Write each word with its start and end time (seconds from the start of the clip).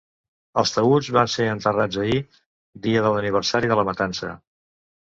Els 0.61 0.71
taüts 0.77 1.09
van 1.17 1.29
ser 1.33 1.45
enterrats 1.57 2.01
ahir, 2.05 2.17
dia 2.89 3.07
de 3.07 3.15
l’aniversari 3.15 3.75
de 3.75 3.81
la 3.83 3.89
matança. 3.95 4.37